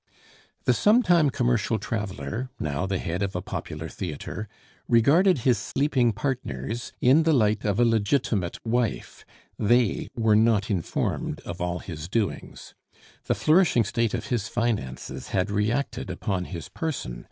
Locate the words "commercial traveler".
1.29-2.49